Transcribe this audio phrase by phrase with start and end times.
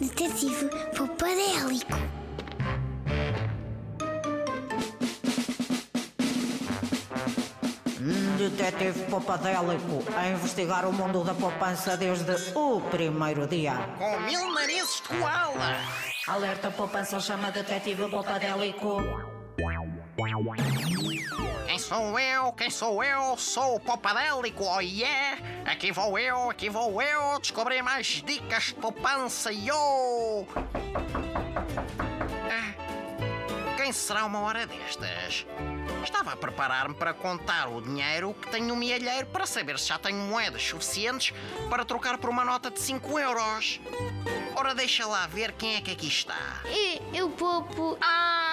[0.00, 1.98] Detetive Popadélico.
[8.38, 13.76] Detetive Popadélico a investigar o mundo da poupança desde o primeiro dia.
[13.98, 15.76] Com mil narizes de koala.
[16.26, 19.39] Alerta poupança chama Detetive Popadélico.
[21.66, 22.52] Quem sou eu?
[22.52, 23.38] Quem sou eu?
[23.38, 25.38] Sou o Popadélico, oh yeah!
[25.64, 30.46] Aqui vou eu, aqui vou eu descobrir mais dicas de poupança, yo!
[32.50, 35.46] Ah, quem será uma hora destas?
[36.04, 39.98] Estava a preparar-me para contar o dinheiro que tenho no mielheiro para saber se já
[39.98, 41.32] tenho moedas suficientes
[41.70, 43.80] para trocar por uma nota de 5 euros.
[44.54, 46.60] Ora, deixa lá ver quem é que aqui está.
[46.66, 47.96] E eu poupo.
[48.02, 48.49] Ah,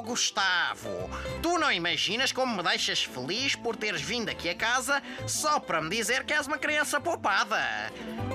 [0.00, 1.10] oh Gustavo!
[1.42, 5.80] Tu não imaginas como me deixas feliz por teres vindo aqui a casa só para
[5.80, 7.60] me dizer que és uma criança poupada.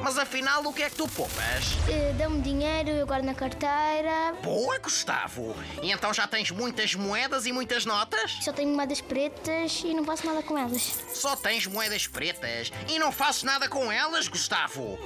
[0.04, 1.76] Mas afinal, o que é que tu poupas?
[1.90, 4.34] eh, Dá-me dinheiro, eu guardo na carteira.
[4.44, 5.56] Boa, Gustavo!
[5.82, 8.32] E então já tens muitas moedas e muitas notas?
[8.42, 11.04] Só tenho moedas pretas e não faço nada com elas.
[11.14, 15.00] Só tens moedas pretas e não fazes nada com elas, Gustavo.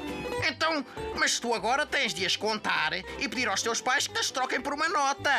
[0.48, 0.86] Então,
[1.18, 4.60] mas tu agora tens de as contar e pedir aos teus pais que as troquem
[4.60, 5.30] por uma nota.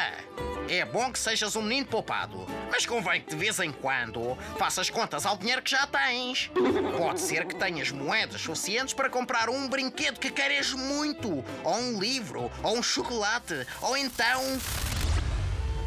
[0.72, 4.88] É bom que sejas um menino poupado, mas convém que de vez em quando faças
[4.88, 6.48] contas ao dinheiro que já tens.
[6.96, 11.98] Pode ser que tenhas moedas suficientes para comprar um brinquedo que queres muito, ou um
[11.98, 14.40] livro, ou um chocolate, ou então.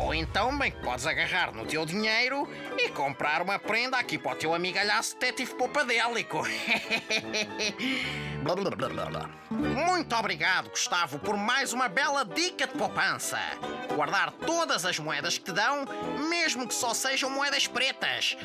[0.04, 2.46] Ou então, bem que podes agarrar no teu dinheiro
[2.78, 6.44] e comprar uma prenda aqui para o teu amigalhaço detetive poupadélico.
[9.50, 13.40] Muito obrigado, Gustavo, por mais uma bela dica de poupança.
[13.96, 15.86] Guardar todas as moedas que te dão,
[16.30, 18.36] mesmo que só sejam moedas pretas.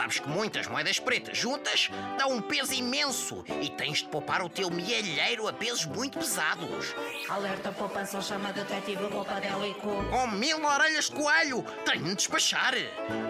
[0.00, 4.48] Sabes que muitas moedas pretas juntas dão um peso imenso e tens de poupar o
[4.48, 6.94] teu mielheiro a pesos muito pesados.
[7.28, 9.90] Alerta poupança chama Detetive Popadélico.
[10.08, 12.72] Com mil orelhas de coelho, tenho de despachar.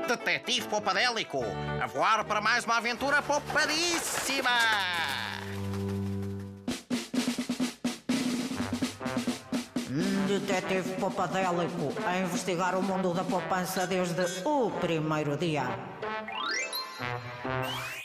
[0.07, 1.41] Detetive Poupadélico,
[1.83, 4.51] a voar para mais uma aventura poupadíssima!
[10.29, 15.65] Detetive Popadélico a investigar o mundo da poupança desde o primeiro dia.
[17.01, 18.00] Thank you.